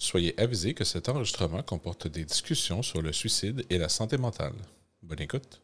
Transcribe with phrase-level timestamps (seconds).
[0.00, 4.54] Soyez avisés que cet enregistrement comporte des discussions sur le suicide et la santé mentale.
[5.02, 5.60] Bonne écoute.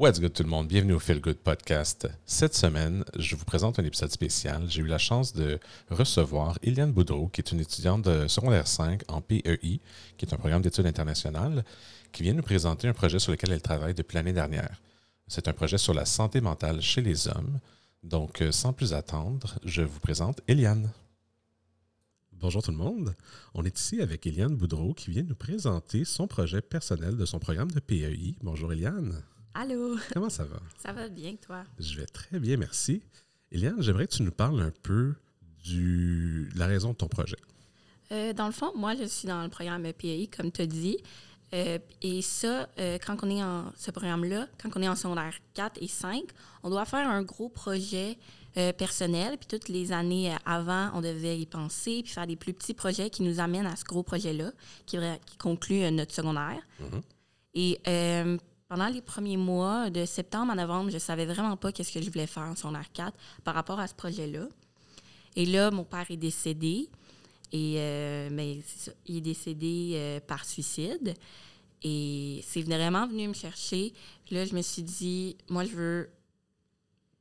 [0.00, 0.66] What's good tout le monde?
[0.66, 2.08] Bienvenue au Feel Good Podcast.
[2.24, 4.64] Cette semaine, je vous présente un épisode spécial.
[4.66, 5.60] J'ai eu la chance de
[5.90, 9.78] recevoir Eliane Boudreau, qui est une étudiante de secondaire 5 en PEI,
[10.16, 11.66] qui est un programme d'études internationales,
[12.12, 14.80] qui vient nous présenter un projet sur lequel elle travaille depuis l'année dernière.
[15.28, 17.60] C'est un projet sur la santé mentale chez les hommes.
[18.02, 20.90] Donc, euh, sans plus attendre, je vous présente Eliane.
[22.32, 23.14] Bonjour tout le monde.
[23.52, 27.38] On est ici avec Eliane Boudreau qui vient nous présenter son projet personnel de son
[27.38, 28.36] programme de PEI.
[28.40, 29.22] Bonjour Eliane.
[29.54, 29.96] Allô?
[30.12, 30.60] Comment ça va?
[30.78, 31.64] Ça va bien, toi?
[31.78, 33.02] Je vais très bien, merci.
[33.50, 35.14] Eliane, j'aimerais que tu nous parles un peu
[35.64, 37.36] du, de la raison de ton projet.
[38.12, 40.98] Euh, dans le fond, moi, je suis dans le programme PAI, comme tu as dit.
[41.52, 45.34] Euh, et ça, euh, quand on est en ce programme-là, quand on est en secondaire
[45.54, 46.22] 4 et 5,
[46.62, 48.18] on doit faire un gros projet
[48.78, 49.38] personnel.
[49.38, 53.08] Puis toutes les années avant, on devait y penser, puis faire des plus petits projets
[53.08, 54.50] qui nous amènent à ce gros projet-là,
[54.86, 56.60] qui, qui conclut notre secondaire.
[56.80, 57.00] Mhm.
[57.54, 57.80] Et
[58.70, 62.08] pendant les premiers mois, de septembre à novembre, je savais vraiment pas qu'est-ce que je
[62.08, 64.46] voulais faire en secondaire 4 par rapport à ce projet-là.
[65.34, 66.88] Et là, mon père est décédé.
[67.50, 68.60] Et euh, mais
[69.06, 71.14] il est décédé euh, par suicide.
[71.82, 73.92] Et c'est vraiment venu me chercher.
[74.24, 76.10] Puis là, je me suis dit, moi, je veux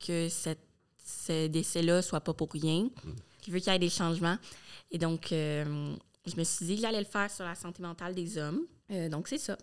[0.05, 0.61] que cette,
[1.03, 2.91] ce décès-là soit pas pour rien.
[3.47, 4.37] Je veux qu'il y ait des changements.
[4.91, 5.95] Et donc, euh,
[6.27, 8.67] je me suis dit que j'allais le faire sur la santé mentale des hommes.
[9.09, 9.57] donc, c'est ça.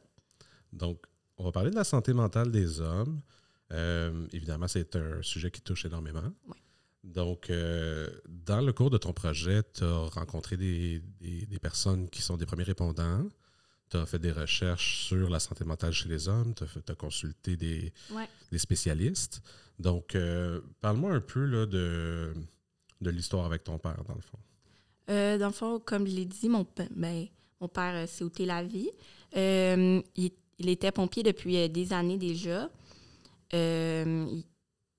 [0.73, 1.07] Donc,
[1.39, 3.21] on va parler de la santé mentale des hommes.
[3.73, 6.33] Euh, évidemment, c'est un sujet qui touche énormément.
[7.05, 11.03] Donc, euh, dans le cours de ton projet, tu as rencontré des,
[11.61, 13.27] personnes qui sont des premiers répondants.
[13.91, 16.55] Tu as fait des recherches sur la santé mentale chez les hommes.
[16.55, 17.93] Tu as, consulté des,
[18.57, 19.43] spécialistes.
[19.79, 22.33] Donc, euh, parle-moi un peu là, de,
[23.01, 24.39] de l'histoire avec ton père, dans le fond.
[25.09, 27.27] dans le fond, comme je l'ai dit, mon, ben,
[27.61, 28.91] mon père s'est ôté la vie.
[29.35, 32.69] il il était pompier depuis euh, des années déjà.
[33.55, 34.27] Euh,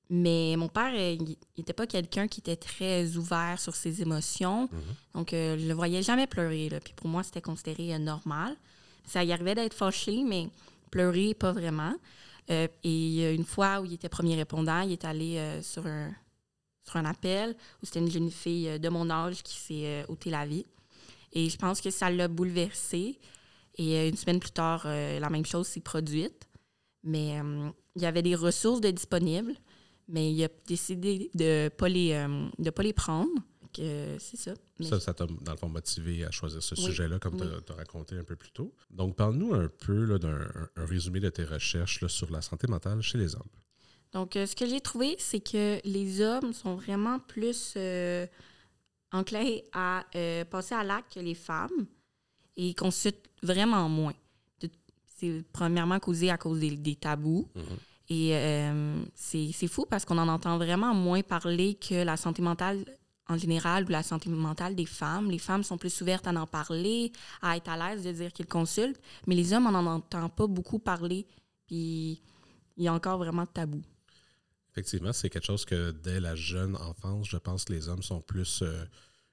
[0.09, 4.69] mais mon père, euh, il n'était pas quelqu'un qui était très ouvert sur ses émotions.
[4.71, 4.81] Mhm.
[5.15, 6.69] Donc, je ne le voyais jamais pleurer.
[6.83, 8.55] Puis pour moi, c'était considéré normal.
[9.05, 10.49] Ça y arrivait d'être fâché, mais
[10.91, 11.93] pleurer, pas vraiment.
[12.49, 16.13] et une fois où il était premier répondant, il est allé sur, un,
[16.85, 20.45] sur un appel où c'était une jeune fille de mon âge qui s'est ôté la
[20.45, 20.65] vie.
[21.33, 23.19] Et je pense que ça l'a bouleversé.
[23.77, 26.47] Et euh, une semaine plus tard, euh, la même chose s'est produite.
[27.03, 29.53] Mais euh, il y avait des ressources de disponibles,
[30.07, 32.27] mais il a décidé de ne pas, les,
[32.75, 33.31] pas les prendre.
[33.73, 34.53] c'est ça.
[34.81, 38.17] Ça, ça t'a, dans le fond, motivé à choisir ce sujet-là, comme tu as, raconté
[38.17, 38.73] un peu plus tôt.
[38.89, 43.17] Donc, parle-nous un peu d'un un résumé de tes recherches sur la santé mentale chez
[43.17, 43.49] les hommes.
[44.11, 47.77] Donc, ce que j'ai trouvé, c'est que les hommes sont vraiment plus
[49.11, 50.03] enclins à
[50.49, 51.87] passer à l'acte que les femmes
[52.57, 54.13] et ils consultent vraiment moins.
[55.19, 57.47] C'est premièrement causé à cause des, tabous.
[57.55, 57.63] Mhm.
[58.09, 62.85] Et euh, c'est fou parce qu'on en entend vraiment moins parler que la santé mentale
[63.29, 65.29] en général ou la santé mentale des femmes.
[65.29, 68.47] Les femmes sont plus ouvertes à en parler, à être à l'aise de dire qu'ils
[68.47, 71.27] consultent, mais les hommes, on n'en entend pas beaucoup parler.
[71.67, 72.21] Puis
[72.77, 73.83] il y a encore vraiment de tabous.
[74.71, 78.21] Effectivement, c'est quelque chose que dès la jeune enfance, je pense que les hommes sont
[78.21, 78.85] plus euh,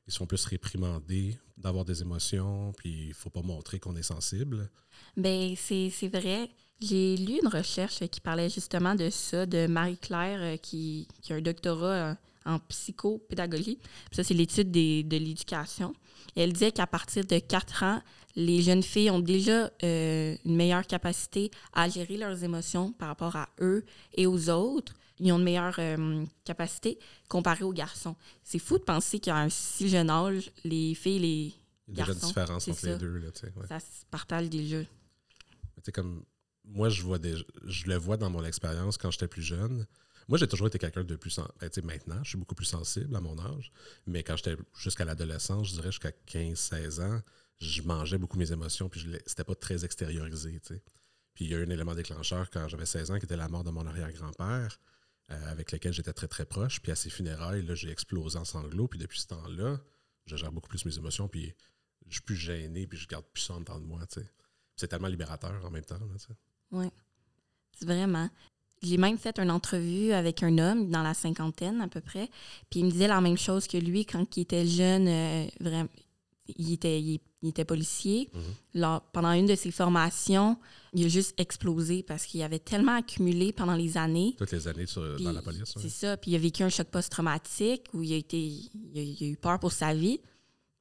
[0.07, 4.71] ils sont plus réprimandés d'avoir des émotions, puis il faut pas montrer qu'on est sensible.
[5.17, 6.51] Bien, c'est vrai.
[6.81, 11.37] J'ai lu une recherche qui parlait justement de ça, de Marie-Claire euh, qui, qui, a
[11.37, 12.15] un doctorat euh,
[12.45, 13.79] en psychopédagogie.
[14.13, 15.95] Ça, c'est l'étude de l'éducation.
[16.37, 18.03] Elle disait qu'à partir de 4 ans,
[18.37, 23.37] les jeunes filles ont déjà euh, une meilleure capacité à gérer leurs émotions par rapport
[23.37, 26.99] à eux et aux autres ils ont une meilleure euh, capacité
[27.29, 28.17] comparé aux garçons.
[28.43, 31.55] C'est fou de penser qu'à un si jeune âge, les filles les
[31.89, 33.19] Il y a déjà une différence entre les deux.
[33.19, 33.29] Là,
[33.69, 34.79] Ça se partage déjà.
[35.93, 36.25] comme
[36.65, 39.87] moi, je vois des, je le vois dans mon expérience quand j'étais plus jeune.
[40.29, 41.39] Moi, j'ai toujours été quelqu'un de plus...
[41.39, 43.71] Ben, maintenant, je suis beaucoup plus sensible à mon âge,
[44.07, 47.21] mais quand j'étais jusqu'à l'adolescence, je dirais jusqu'à 15-16 ans,
[47.59, 50.61] je mangeais beaucoup mes émotions, puis c'était pas très extériorisé.
[51.35, 53.49] Puis il y a eu un élément déclencheur quand j'avais 16 ans qui était la
[53.49, 54.81] mort de mon arrière-grand-père.
[55.31, 56.83] Euh, avec lesquels j'étais très très proche.
[56.83, 58.89] Puis à ses funérailles, j'ai explosé en sanglots.
[58.89, 59.81] Puis depuis ce temps-là,
[60.27, 61.29] je gère beaucoup plus mes émotions.
[61.29, 61.55] Puis
[62.07, 64.01] je suis plus gêné, puis je garde plus ça en de moi.
[64.77, 65.99] C'est tellement libérateur en même temps.
[66.73, 66.91] Oui,
[67.73, 68.29] c'est vraiment.
[68.83, 72.29] J'ai même fait une entrevue avec un homme dans la cinquantaine à peu près.
[72.69, 75.09] Puis il me disait la même chose que lui quand il était jeune.
[75.09, 75.89] Euh, vraiment,
[76.49, 77.01] il, était,
[77.45, 78.29] il était policier.
[78.33, 78.41] Mhm.
[78.81, 80.57] Lors- pendant une de ses formations,
[80.93, 84.35] il a juste explosé parce qu'il avait tellement accumulé pendant les années.
[84.39, 85.61] Toutes les années sur- Puis dans la police.
[85.77, 85.83] ouais.
[85.83, 86.17] C'est ça.
[86.17, 89.27] Puis il a vécu un choc post-traumatique où il a, été, il a, il a
[89.27, 90.21] eu peur pour sa vie.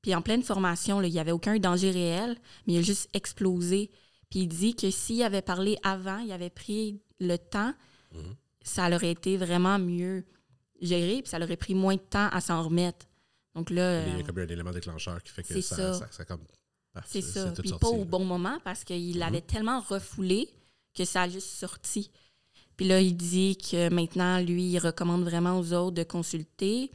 [0.02, 2.38] Puis en pleine formation, là, il n'y avait aucun danger réel,
[2.68, 3.90] mais il a juste explosé.
[4.30, 7.74] Puis il dit que s'il avait parlé avant, il avait pris le temps,
[8.14, 8.36] Mhm.
[8.64, 10.26] ça aurait été vraiment mieux
[10.82, 13.06] géré, puis ça aurait pris moins de temps à s'en remettre.
[13.56, 15.94] Donc là, Il y euh, a comme un élément déclencheur qui fait que ça, ça.
[15.94, 16.42] ça, ça comme.
[17.06, 17.52] c'est ça.
[17.60, 19.18] Puis sorti, pas au bon moment parce qu'il Mhm.
[19.20, 20.50] l'avait tellement refoulé
[20.96, 22.12] que ça a juste sorti.
[22.78, 26.90] Puis là, il dit que maintenant, lui, il recommande vraiment aux autres de consulter.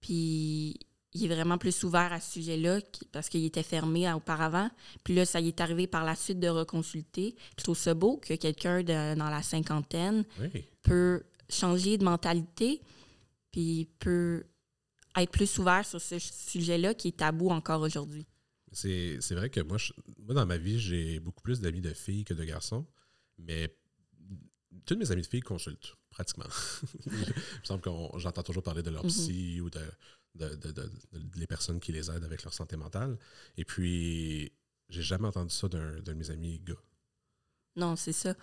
[0.00, 0.76] Puis
[1.14, 2.80] il est vraiment plus ouvert à ce sujet-là
[3.12, 4.70] parce qu'il était fermé auparavant.
[5.04, 7.32] Puis là, ça y est arrivé par la suite de reconsulter.
[7.32, 10.64] Puis je trouve ça beau que quelqu'un dans la cinquantaine Oui.
[10.82, 12.82] peut changer de mentalité
[13.50, 14.44] puis peut
[15.22, 18.26] être plus ouvert sur ce sujet-là qui est tabou encore aujourd'hui.
[18.72, 22.24] C'est vrai que moi, je- moi, dans ma vie, j'ai beaucoup plus d'amis de filles
[22.24, 22.86] que de garçons,
[23.38, 23.74] mais
[24.84, 26.44] toutes mes amies de filles consultent, pratiquement.
[27.06, 29.10] Il me semble que j'entends toujours parler de leur Mhm.
[29.10, 29.80] psy ou de,
[30.34, 30.90] de, de-
[31.36, 33.18] les personnes qui les aident avec leur santé mentale.
[33.56, 34.52] Et puis,
[34.90, 36.74] j'ai jamais entendu ça d'un d'un de mes amis gars.
[37.76, 38.34] Non, c'est ça.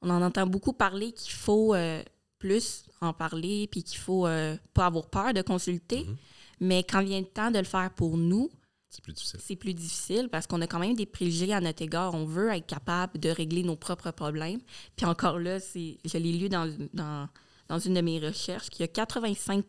[0.00, 2.02] On en entend beaucoup parler qu'il faut euh,
[2.42, 6.04] plus en parler, puis qu'il faut euh, pas avoir peur de consulter.
[6.04, 6.16] Mhm.
[6.58, 8.50] Mais quand vient le temps de le faire pour nous,
[8.90, 9.40] C'est plus difficile.
[9.40, 12.14] c'est plus difficile parce qu'on a quand même des préjugés à notre égard.
[12.14, 14.60] On veut être capable de régler nos propres problèmes.
[14.96, 17.28] Puis encore là, c'est, je l'ai lu dans, dans,
[17.68, 19.64] dans une de mes recherches, qu'il y a 85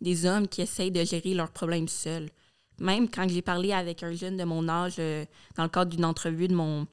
[0.00, 2.30] des hommes qui essayent de gérer leurs problèmes seuls.
[2.78, 5.24] Même quand j'ai parlé avec un jeune de mon âge euh,
[5.56, 6.86] dans le cadre d'une entrevue de mon,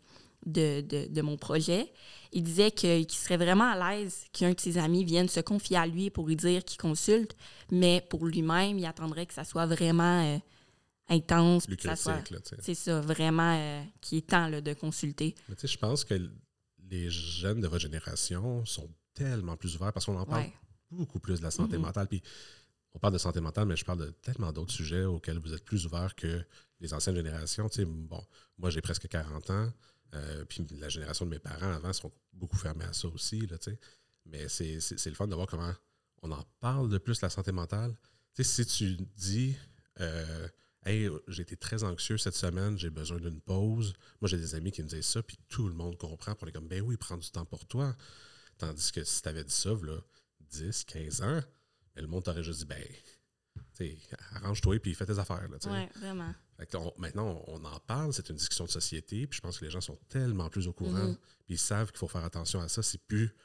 [0.46, 1.92] de, de, de mon projet,
[2.32, 5.88] il disait qu'il serait vraiment à l'aise qu'un de ses amis vienne se confier à
[5.88, 7.36] lui pour lui dire qu'il consulte,
[7.72, 10.38] mais pour lui-même, il attendrait que ça soit vraiment euh,
[11.10, 11.68] intense,
[12.60, 15.36] c'est ça, vraiment, euh, qui est temps là, de consulter.
[15.50, 16.16] Mais je pense que
[16.90, 20.54] les jeunes de votre génération sont tellement plus ouverts parce qu'on en parle Ouais.
[20.92, 21.84] beaucoup plus de la santé Mhm.
[21.84, 22.08] mentale.
[22.08, 22.22] Puis
[22.94, 25.64] on parle de santé mentale, mais je parle de tellement d'autres sujets auxquels vous êtes
[25.66, 26.44] plus ouverts que
[26.82, 27.70] les anciennes générations.
[27.70, 28.24] Tu sais, bon,
[28.58, 29.72] moi, j'ai presque 40 ans.
[30.16, 33.46] Euh, puis la génération de mes parents avant sont beaucoup fermés à ça aussi.
[33.48, 33.80] Là, tu sais.
[34.26, 35.74] mais c'est le fun de voir comment
[36.22, 37.96] on en parle de plus, la santé mentale.
[38.40, 39.56] Si tu dis,
[40.02, 40.48] euh,
[41.28, 43.94] j'ai été très anxieux cette semaine, j'ai besoin d'une pause.
[44.22, 46.36] Moi, j'ai des amis qui me disent ça, puis tout le monde comprend.
[46.36, 47.96] Puis on est comme, ben oui, prends du temps pour toi.
[48.58, 50.00] Tandis que si tu avais dit ça, là,
[50.42, 51.42] 10, 15 ans,
[51.96, 52.84] ben, le monde t'aurait juste dit, ben,
[54.36, 55.48] arrange-toi et puis fais tes affaires.
[55.50, 56.34] Oui, vraiment.
[56.58, 59.42] Fait que on- maintenant, on, on en parle, c'est une discussion de société, puis je
[59.42, 61.18] pense que les gens sont tellement plus au courant, Mhm.
[61.46, 62.82] puis ils savent qu'il faut faire attention à ça.
[62.82, 63.36] C'est plus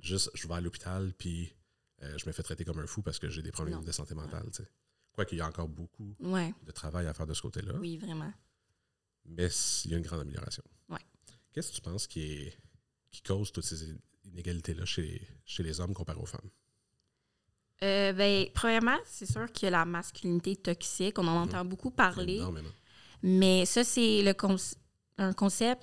[0.00, 1.54] juste je vais à l'hôpital, puis
[2.02, 3.82] euh, je me fais traiter comme un fou parce que j'ai des problèmes Non.
[3.82, 4.48] de santé mentale.
[4.52, 4.68] tu sais.
[5.12, 8.32] Quoiqu'il y a encore beaucoup Ouais, de travail à faire de ce côté-là, oui, vraiment.
[9.24, 9.48] mais
[9.84, 10.62] il y a une grande amélioration.
[10.88, 11.00] Ouais.
[11.52, 12.58] Qu'est-ce que tu penses qui, est,
[13.10, 16.48] qui cause toutes ces inégalités-là chez, chez les hommes comparé aux femmes?
[17.82, 21.18] Euh, ben, premièrement, c'est sûr a la masculinité toxique.
[21.18, 21.42] On en Mhm.
[21.44, 22.36] entend beaucoup parler.
[22.36, 22.68] Énormément.
[23.22, 24.56] Mais ça, c'est le con-
[25.18, 25.82] un concept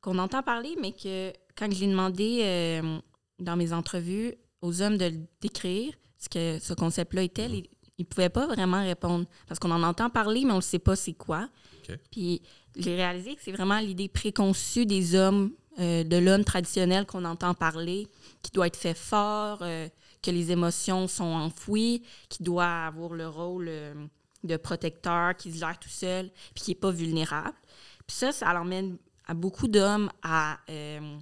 [0.00, 2.98] qu'on entend parler, mais que quand j'ai demandé euh,
[3.38, 7.54] dans mes entrevues aux hommes de le décrire, ce que ce concept-là était, Mhm.
[7.54, 9.26] les- ils ne pouvaient pas vraiment répondre.
[9.46, 11.48] Parce qu'on en entend parler, mais on ne sait pas c'est quoi.
[12.12, 12.40] Puis
[12.76, 17.52] j'ai réalisé que c'est vraiment l'idée préconçue des hommes, euh, de l'homme traditionnel qu'on entend
[17.54, 18.06] parler,
[18.42, 19.88] qui doit être fait fort, euh,
[20.22, 23.94] que les émotions sont enfouies, qui doit avoir le rôle euh,
[24.44, 27.56] de protecteur, qui se gère tout seul, puis qui n'est pas vulnérable.
[28.06, 31.18] Puis ça, ça l'emmène à beaucoup d'hommes à euh,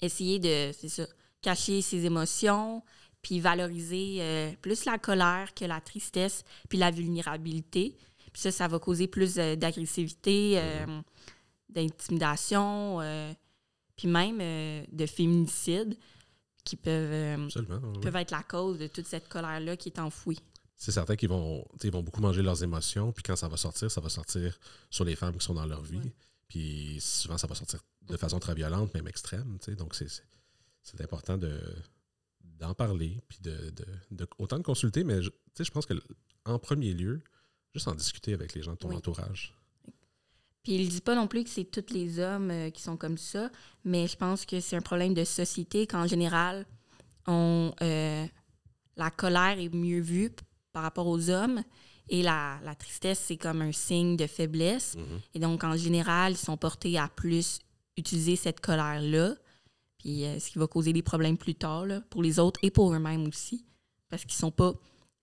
[0.00, 1.06] essayer de, ça,
[1.42, 2.82] cacher ses émotions,
[3.22, 7.96] puis valoriser euh, plus la colère que la tristesse, puis la vulnérabilité.
[8.32, 10.60] Puis ça, ça va causer plus d'agressivité,
[11.70, 12.98] d'intimidation,
[13.96, 14.38] puis même
[14.92, 15.96] de féminicide
[16.66, 20.38] qui peuvent, euh, oui, peuvent être la cause de toute cette colère-là qui est enfouie.
[20.74, 23.90] C'est certain qu'ils vont, ils vont beaucoup manger leurs émotions, puis quand ça va sortir,
[23.90, 24.58] ça va sortir
[24.90, 25.96] sur les femmes qui sont dans leur vie.
[25.98, 26.12] Ouais.
[26.48, 29.58] Puis souvent, ça va sortir de façon très violente, même extrême.
[29.78, 30.22] Donc, c'est-
[31.00, 31.58] important de
[32.58, 35.94] d'en parler, puis de, de- de- autant de consulter, mais je, je pense que
[36.46, 37.22] en premier lieu,
[37.74, 38.96] juste en discuter avec les gens de ton Oui.
[38.96, 39.54] entourage.
[40.66, 43.18] Puis il dit pas non plus que c'est tous les hommes euh, qui sont comme
[43.18, 43.52] ça,
[43.84, 46.66] mais je pense que c'est un problème de société qu'en général,
[47.28, 48.26] on, euh,
[48.96, 50.32] la colère est mieux vue
[50.72, 51.62] par rapport aux hommes
[52.08, 54.96] et la, la tristesse, c'est comme un signe de faiblesse.
[54.96, 55.20] Mhm.
[55.34, 57.60] Et donc, en général, ils sont portés à plus
[57.96, 59.36] utiliser cette colère-là,
[59.98, 62.72] puis euh, ce qui va causer des problèmes plus tard là, pour les autres et
[62.72, 63.64] pour eux-mêmes aussi,
[64.08, 64.74] parce qu'ils sont pas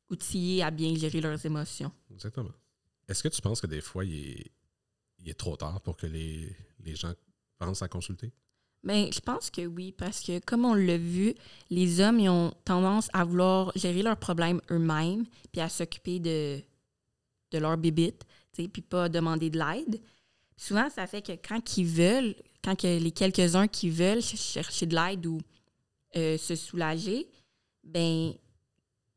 [0.10, 1.92] outillés à bien gérer leurs émotions.
[2.14, 2.54] Exactement.
[3.10, 4.52] Est-ce que tu penses que des fois, il est,
[5.24, 7.14] il est trop tard pour que les, les gens
[7.58, 8.32] pensent à consulter?
[8.84, 11.34] Bien, je pense que oui, parce que comme on l'a vu,
[11.70, 16.60] les hommes ils ont tendance à vouloir gérer leurs problèmes eux-mêmes, puis à s'occuper de,
[17.52, 20.02] de leur bébite, puis pas demander de l'aide.
[20.58, 24.96] Souvent, ça fait que quand ils veulent, quand que les quelques-uns qui veulent chercher de
[24.96, 25.40] l'aide ou
[26.16, 27.28] euh, se soulager,
[27.84, 28.34] ben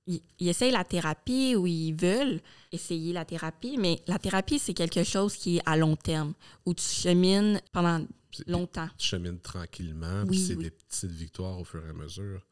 [0.07, 2.41] ils, essayent la thérapie ou ils veulent
[2.73, 6.35] essayer la thérapie, mais la thérapie, c'est quelque chose qui est à long terme,
[6.65, 8.05] où tu chemines pendant
[8.47, 8.89] longtemps.
[8.99, 12.47] Tu chemines tranquillement, puis c'est des petites victoires au fur et à mesure.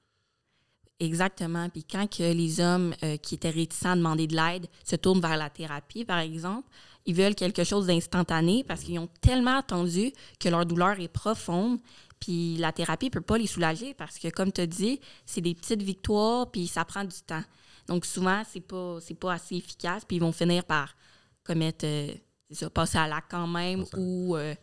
[1.00, 1.68] Exactement.
[1.68, 5.20] Puis quand que les hommes euh, qui étaient réticents à demander de l'aide se tournent
[5.20, 6.68] vers la thérapie, par exemple,
[7.04, 11.78] ils veulent quelque chose d'instantané parce qu'ils ont tellement attendu que leur douleur est profonde.
[12.24, 15.42] Puis la thérapie ne peut pas les soulager parce que, comme tu as dit, c'est
[15.42, 17.44] des petites victoires, puis ça prend du temps.
[17.86, 20.96] Donc souvent, c'est pas, pas assez efficace, puis ils vont finir par
[21.42, 22.14] commettre, euh,
[22.50, 24.54] ça, passer à l'acte quand même ou euh,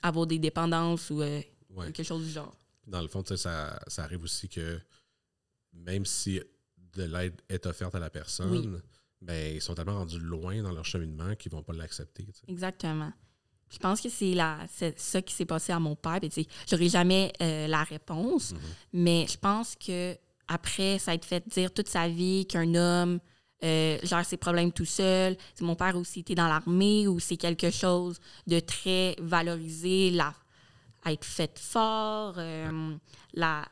[0.00, 1.18] avoir des dépendances ou
[1.76, 2.56] quelque chose du genre.
[2.86, 4.80] Dans le fond, ça, ça arrive aussi que
[5.74, 6.40] même si
[6.94, 8.80] de l'aide est offerte à la personne,
[9.20, 12.26] ben, ils sont tellement rendus loin dans leur cheminement qu'ils ne vont pas l'accepter.
[12.48, 13.12] Exactement.
[13.72, 14.36] Je pense que c'est
[14.96, 16.20] ça qui s'est passé à mon père.
[16.22, 18.56] Je n'aurai jamais euh, la réponse, mm-hmm.
[18.92, 23.18] mais je pense que après, ça a été fait dire toute sa vie qu'un homme
[23.64, 25.36] euh, gère ses problèmes tout seul.
[25.60, 30.34] Mon père aussi était dans l'armée où c'est quelque chose de très valorisé, la,
[31.06, 32.94] être fait fort, euh,
[33.32, 33.64] la,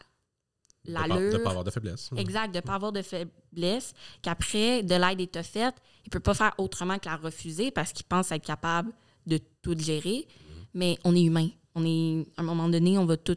[0.87, 2.11] de ne pas avoir de faiblesse.
[2.17, 3.93] Exact, de ne pas avoir de faiblesse,
[4.23, 7.93] qu'après, de l'aide est faite, il ne peut pas faire autrement que la refuser parce
[7.93, 8.93] qu'il pense être capable
[9.27, 10.27] de tout gérer.
[10.75, 11.49] Mais on est humain.
[11.75, 13.37] On est, à un moment donné, on va tout,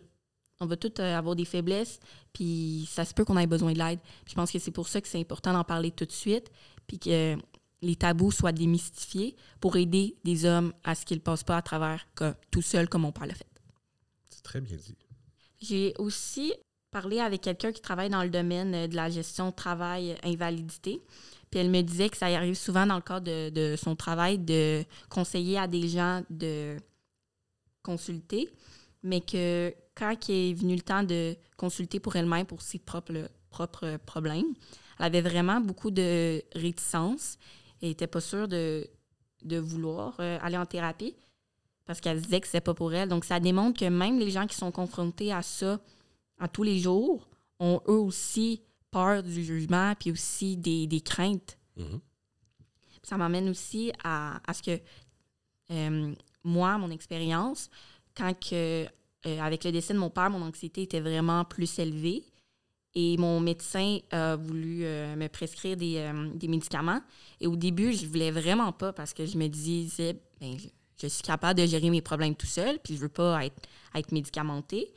[0.59, 1.99] on va tout euh, avoir des faiblesses,
[2.31, 3.99] puis ça se peut qu'on ait besoin de l'aide.
[4.27, 6.49] Je pense que c'est pour ça que c'est important d'en parler tout de suite,
[6.87, 7.37] puis que
[7.81, 11.61] les tabous soient démystifiés pour aider des hommes à ce qu'ils ne passent pas à
[11.61, 12.07] travers
[12.49, 13.47] tout seul comme on parle le fait.
[14.29, 14.95] C'est très bien dit.
[15.59, 16.53] J'ai aussi
[16.93, 21.01] parler avec quelqu'un qui travaille dans le domaine euh, de la gestion travail-invalidité.
[21.49, 24.85] Puis elle me disait que ça arrive souvent dans le cadre de, son travail de
[25.09, 26.77] conseiller à des gens de
[27.83, 28.49] consulter,
[29.03, 33.29] mais que quand il est venu le temps de consulter pour elle-même pour ses propres,
[33.49, 34.53] propres problèmes,
[34.99, 37.37] elle avait vraiment beaucoup de réticence
[37.81, 38.87] et n'était pas sûre de,
[39.43, 41.15] de vouloir euh, aller en thérapie
[41.85, 43.09] parce qu'elle disait que c'est pas pour elle.
[43.09, 45.79] Donc ça démontre que même les gens qui sont confrontés à ça
[46.47, 47.27] tous les jours
[47.59, 51.57] ont eux aussi peur du jugement puis aussi des, craintes.
[51.77, 51.99] Mm-hmm.
[53.03, 54.79] Ça m'amène aussi à, ce que
[55.71, 57.69] euh, moi, mon expérience,
[58.15, 62.23] quand que, euh, avec le décès de mon père, mon anxiété était vraiment plus élevée
[62.95, 67.01] et mon médecin a voulu euh, me prescrire des, médicaments.
[67.41, 70.55] Et au début, je voulais vraiment pas parce que je me disais, ben,
[71.01, 73.61] je, suis capable de gérer mes problèmes tout seul, puis je veux pas être,
[73.95, 74.93] être médicamentée.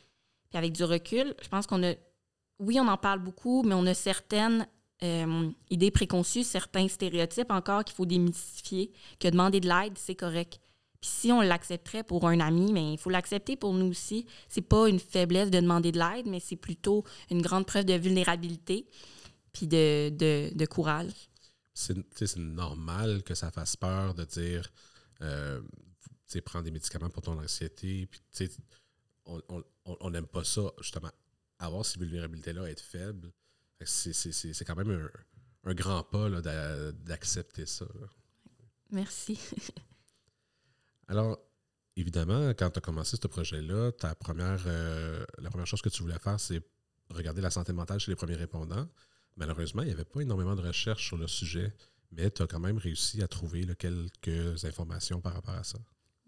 [0.57, 1.95] Avec du recul, je pense qu'on a.
[2.59, 4.67] Oui, on en parle beaucoup, mais on a certaines
[5.03, 10.59] euh, idées préconçues, certains stéréotypes encore qu'il faut démystifier, que demander de l'aide, c'est correct.
[11.01, 14.27] Puis si on l'accepterait pour un ami, mais il faut l'accepter pour nous aussi.
[14.49, 17.93] C'est pas une faiblesse de demander de l'aide, mais c'est plutôt une grande preuve de
[17.93, 18.87] vulnérabilité
[19.53, 21.13] puis de, de, de courage.
[21.75, 24.73] C'est normal que ça fasse peur de dire,
[25.21, 25.61] euh,
[26.27, 28.51] tu prends des médicaments pour ton anxiété, puis tu sais,
[30.01, 31.11] on n'aime pas ça, justement.
[31.59, 33.33] Avoir ces vulnérabilités-là, être faible,
[33.85, 35.11] c'est quand même
[35.65, 36.29] un, grand pas
[36.93, 37.87] d'accepter ça.
[38.91, 39.39] Merci.
[41.09, 41.39] Alors,
[41.97, 46.03] évidemment, quand tu as commencé ce projet-là, ta première, euh, la première chose que tu
[46.03, 46.63] voulais faire, c'est
[47.11, 48.89] regarder la santé mentale chez les premiers répondants.
[49.37, 51.75] Malheureusement, il n'y avait pas énormément de recherches sur le sujet,
[52.11, 55.79] mais tu as quand même réussi à trouver quelques informations par rapport à ça.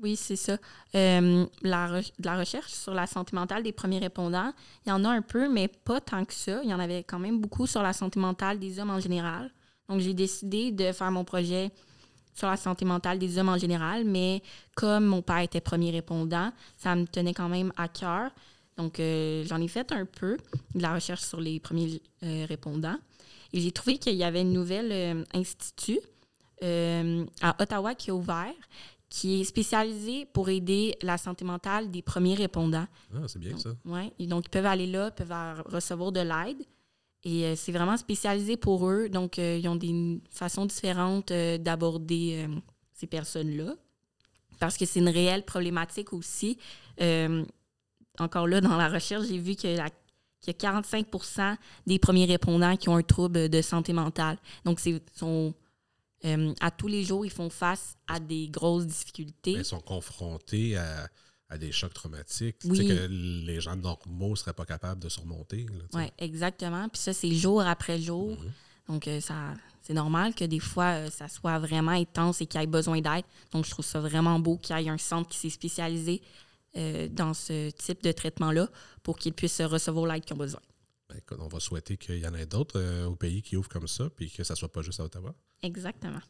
[0.01, 0.57] Oui, c'est ça.
[0.95, 4.53] Euh, la, la recherche sur la santé mentale des premiers répondants,
[4.87, 6.61] il y en a un peu, mais pas tant que ça.
[6.63, 9.51] Il y en avait quand même beaucoup sur la santé mentale des hommes en général.
[9.89, 11.73] Donc, j'ai décidé de faire mon projet
[12.33, 14.43] sur la santé mentale des hommes en général, mais
[14.77, 18.31] comme mon père était premier répondant, ça me tenait quand même à cœur.
[18.77, 20.37] Donc, euh, j'en ai fait un peu
[20.77, 22.99] de la recherche sur les premiers euh, répondants.
[23.53, 25.99] Et j'ai trouvé qu'il y avait une nouvelle institut
[26.61, 28.53] à Ottawa qui a ouvert,
[29.09, 32.87] qui est spécialisé pour aider la santé mentale des premiers répondants.
[33.15, 33.71] Ah, c'est bien ça.
[33.85, 36.63] Oui, donc ils peuvent aller là, peuvent recevoir de l'aide.
[37.25, 39.09] Et euh, c'est vraiment spécialisé pour eux.
[39.09, 42.47] Donc, euh, ils ont des façons différentes euh, d'aborder
[42.93, 43.75] ces personnes-là.
[44.61, 46.59] Parce que c'est une réelle problématique aussi.
[48.19, 49.89] encore là, dans la recherche, j'ai vu que la
[50.41, 51.57] qu'il y a 45%
[51.89, 54.39] des premiers répondants qui ont un trouble de santé mentale.
[54.65, 55.53] Donc, c'est sont
[56.25, 59.53] Euh, à tous les jours, ils font face à des grosses difficultés.
[59.53, 61.09] Ils sont confrontés à,
[61.49, 62.79] à des chocs traumatiques Oui.
[62.79, 65.67] tu sais, que les gens normaux ne seraient pas capables de surmonter.
[65.95, 66.89] Oui, exactement.
[66.89, 68.31] Puis ça, c'est jour après jour.
[68.31, 68.53] Mhm.
[68.89, 72.61] Donc, euh, ça, c'est normal que des fois, euh, ça soit vraiment intense et qu'il
[72.61, 73.25] y ait besoin d'aide.
[73.53, 76.21] Donc, je trouve ça vraiment beau qu'il y ait un centre qui s'est spécialisé
[77.11, 78.69] dans ce type de traitement-là
[79.03, 80.61] pour qu'ils puissent recevoir l'aide qu'ils ont besoin.
[81.09, 84.09] Ben, on va souhaiter qu'il y en ait d'autres au pays qui ouvrent comme ça,
[84.11, 85.35] puis que ça soit pas juste à Ottawa.
[85.63, 86.21] Exactement.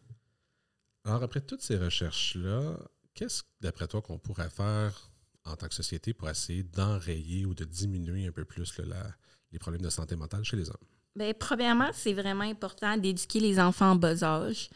[1.04, 2.76] Alors, après toutes ces recherches-là,
[3.14, 5.10] qu'est-ce, d'après toi, qu'on pourrait faire
[5.44, 9.14] en tant que société pour essayer d'enrayer ou de diminuer un peu plus là, la-
[9.52, 10.76] les problèmes de santé mentale chez les hommes?
[11.16, 14.68] Bien, premièrement, c'est vraiment important d'éduquer les enfants en bas âge.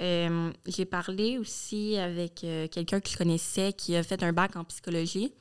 [0.00, 4.56] Euh, J'ai parlé aussi avec euh, quelqu'un que je connaissais qui a fait un bac
[4.56, 5.32] en psychologie.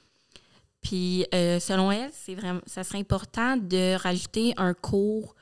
[0.81, 5.33] Puis, euh, selon elle, c'est vraiment, ça serait important de rajouter un cours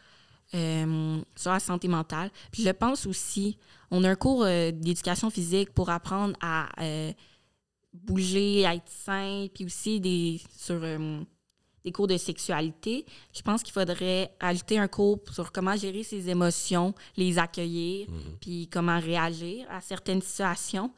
[0.53, 2.29] euh, sur la santé mentale.
[2.51, 3.57] Puis, je pense aussi,
[3.89, 7.11] on a un cours euh, d'éducation physique pour apprendre à euh,
[7.93, 10.81] bouger, à être sain, puis aussi des, sur
[11.83, 13.05] des cours de sexualité.
[13.33, 18.37] Je pense qu'il faudrait ajouter un cours sur comment gérer ses émotions, les accueillir, Mhm.
[18.39, 20.91] puis comment réagir à certaines situations.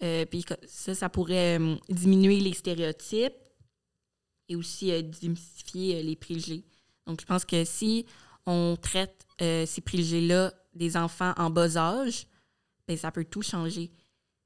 [0.00, 3.34] Puis ça, ça pourrait diminuer les stéréotypes
[4.48, 6.64] et aussi démystifier les préjugés.
[7.06, 8.06] Donc, je pense que si
[8.48, 12.26] on traite euh, ces préjugés-là des enfants en bas âge,
[12.86, 13.92] ben, ça peut tout changer.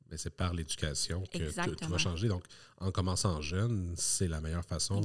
[0.08, 2.28] Ben, c'est par l'éducation que tout- va changer.
[2.28, 2.44] Donc,
[2.78, 5.00] en commençant jeune, c'est la meilleure façon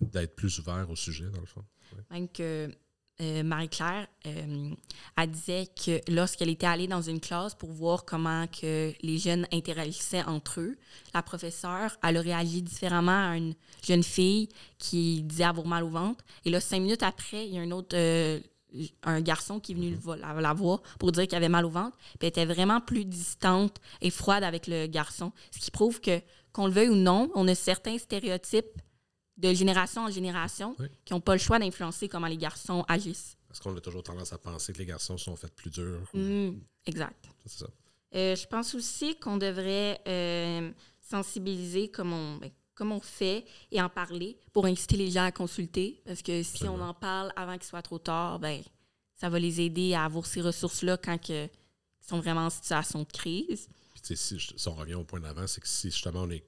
[0.00, 1.64] d'être plus ouvert au sujet, dans le fond.
[2.10, 2.70] Même que
[3.20, 4.70] euh, Marie-Claire, euh,
[5.16, 9.46] elle disait que lorsqu'elle était allée dans une classe pour voir comment que les jeunes
[9.52, 10.76] interagissaient entre eux,
[11.14, 13.54] la professeure, elle a réagi différemment à une
[13.86, 16.24] jeune fille qui disait avoir mal au ventre.
[16.44, 17.96] Et là, cinq minutes après, il y a un autre...
[17.96, 18.40] euh,
[19.04, 21.70] un garçon qui est venu vo- la, la voir pour dire qu'il avait mal au
[21.70, 21.96] ventre.
[22.18, 25.32] Puis elle était vraiment plus distante et froide avec le garçon.
[25.50, 26.20] Ce qui prouve que,
[26.52, 28.66] qu'on le veuille ou non, on a certains stéréotypes
[29.36, 30.86] de génération en génération Oui.
[31.04, 33.36] qui n'ont pas le choix d'influencer comment les garçons agissent.
[33.48, 36.08] Parce qu'on a toujours tendance à penser que les garçons sont faits plus durs.
[36.14, 37.28] Mm, exact.
[37.46, 37.66] C'est ça.
[38.14, 43.80] Euh, je pense aussi qu'on devrait euh, sensibiliser comme on, ben, comme on fait et
[43.80, 46.02] en parler pour inciter les gens à consulter.
[46.04, 46.84] Parce que si Absolument.
[46.84, 48.62] on en parle avant qu'il soit trop tard, ben,
[49.14, 53.00] ça va les aider à avoir ces ressources-là quand que, ils sont vraiment en situation
[53.00, 53.68] de crise.
[53.94, 56.44] Puis, si, je- si on revient au point d'avant, c'est que si justement on est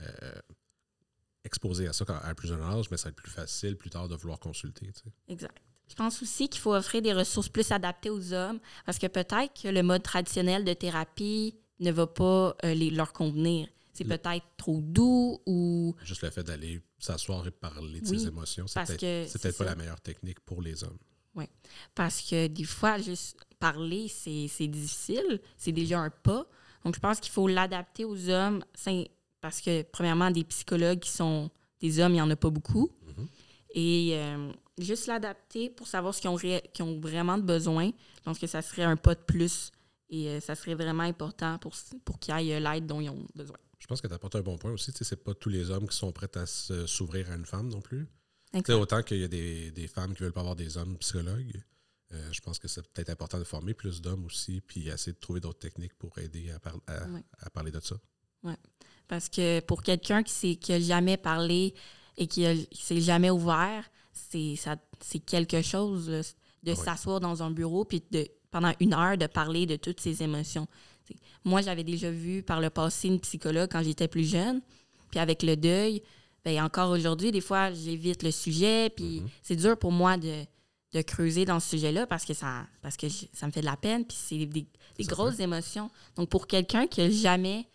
[0.00, 0.32] euh,
[1.44, 3.76] exposé à ça quand- à un plus jeune âge, mais ça va être plus facile
[3.76, 4.86] plus tard de vouloir consulter.
[4.86, 5.12] tu sais.
[5.28, 5.56] Exact.
[5.88, 9.62] Je pense aussi qu'il faut offrir des ressources plus adaptées aux hommes parce que peut-être
[9.62, 13.68] que le mode traditionnel de thérapie ne va pas euh, les, leur convenir.
[13.92, 18.28] C'est peut-être trop doux ou Juste le fait d'aller s'asseoir et parler de Oui, ses
[18.28, 20.96] émotions, c'est peut-être pas la meilleure technique pour les hommes.
[21.94, 25.40] parce que des fois, juste parler, c'est difficile.
[25.58, 26.46] C'est déjà un pas.
[26.84, 28.64] Donc, je pense qu'il faut l'adapter aux hommes
[29.42, 31.50] parce que, premièrement, des psychologues qui sont
[31.80, 32.90] des hommes, il n'y en a pas beaucoup.
[33.06, 33.28] Mhm.
[33.74, 36.38] Et euh, juste l'adapter pour savoir ce qu'ils ont,
[36.86, 37.86] ont vraiment de besoin.
[38.16, 39.70] Je pense que ça serait un pas de plus
[40.10, 41.72] et euh, ça serait vraiment important pour,
[42.04, 43.56] pour qu'ils aient l'aide dont ils ont besoin.
[43.78, 44.92] Je pense que tu apportes un bon point aussi.
[44.92, 47.68] Tu sais, c'est pas tous les hommes qui sont prêts à s'ouvrir à une femme
[47.68, 48.06] non plus.
[48.54, 50.96] Tu sais, autant qu'il y a des, des femmes qui veulent pas avoir des hommes
[50.98, 51.60] psychologues,
[52.12, 55.18] euh, je pense que c'est peut-être important de former plus d'hommes aussi, puis essayer de
[55.18, 57.24] trouver d'autres techniques pour aider à, par- à- Ouais.
[57.40, 57.96] à parler de ça.
[59.08, 61.74] Parce que pour quelqu'un qui s'est- qui a jamais parlé
[62.16, 66.20] et qui, qui s'est jamais ouvert, c'est ça- c'est quelque chose là,
[66.62, 66.74] de Ah ouais.
[66.84, 70.66] s'asseoir dans un bureau puis de pendant une heure de parler de toutes ses émotions.
[71.04, 74.60] T'sais, moi, j'avais déjà vu par le passé une psychologue quand j'étais plus jeune.
[75.10, 76.02] Puis avec le deuil,
[76.44, 78.90] ben encore aujourd'hui, des fois, j'évite le sujet.
[78.90, 79.28] Puis Mhm.
[79.42, 80.44] c'est dur pour moi de,
[80.92, 83.76] de creuser dans ce sujet-là parce que ça, parce que ça me fait de la
[83.78, 84.04] peine.
[84.04, 84.66] Puis c'est des,
[85.00, 85.90] grosses émotions.
[86.16, 87.66] Donc pour quelqu'un qui a jamais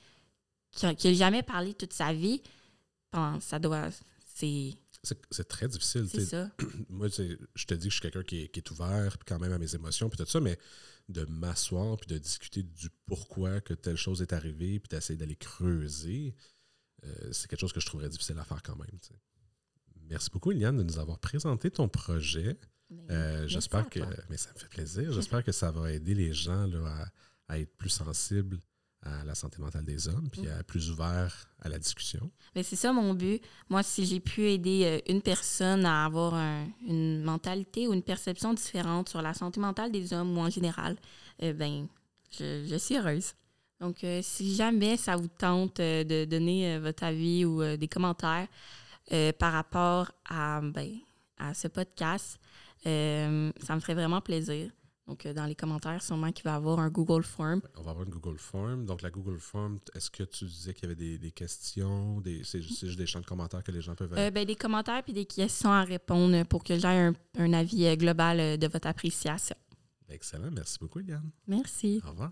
[0.77, 2.41] qui a, qui a jamais parlé toute sa vie,
[3.41, 3.89] ça doit.
[4.35, 4.75] C'est
[5.31, 6.07] C'est très difficile.
[6.09, 6.51] tu c'est ça.
[6.89, 9.39] Moi, je te dis que je suis quelqu'un qui est, qui est ouvert, puis quand
[9.39, 10.57] même à mes émotions, puis tout ça, mais
[11.09, 15.35] de m'asseoir, puis de discuter du pourquoi que telle chose est arrivée, puis d'essayer d'aller
[15.35, 16.35] creuser,
[17.03, 18.99] euh, c'est quelque chose que je trouverais difficile à faire quand même.
[20.09, 22.57] Merci beaucoup, Eliane, de nous avoir présenté ton projet.
[23.09, 23.99] Euh, J'espère que.
[24.29, 25.11] Mais ça me fait plaisir.
[25.11, 27.07] J'espère que ça va aider les gens là,
[27.47, 28.59] à, à être plus sensibles
[29.03, 32.29] à la santé mentale des hommes, puis à plus ouverts à la discussion.
[32.55, 33.41] Mais c'est ça mon but.
[33.69, 38.03] Moi, si j'ai pu aider euh, une personne à avoir un- une mentalité ou une
[38.03, 40.97] perception différente sur la santé mentale des hommes ou en général,
[41.43, 41.87] euh, ben,
[42.37, 43.33] je, je suis heureuse.
[43.79, 47.87] Donc, euh, si jamais ça vous tente euh, de donner euh, votre avis ou des
[47.87, 48.47] commentaires
[49.39, 50.89] par rapport à, ben,
[51.37, 52.39] à ce podcast,
[52.83, 52.89] ça
[53.75, 54.69] me ferait vraiment plaisir.
[55.07, 57.61] Donc, euh, dans les commentaires, sûrement qu'il va y avoir un Google Form.
[57.77, 58.85] On va avoir une Google Form.
[58.85, 62.19] Donc, la Google Form, est-ce que tu disais qu'il y avait des, des questions?
[62.19, 64.13] Des, c'est, juste- c'est juste des champs de commentaires que les gens peuvent...
[64.17, 67.85] Euh, ben, des commentaires puis des questions à répondre pour que j'aie un, un avis
[67.85, 69.55] euh, global euh, de votre appréciation.
[70.09, 70.51] Excellent.
[70.51, 71.29] Merci beaucoup, Yann.
[71.47, 72.01] Merci.
[72.05, 72.31] Au revoir.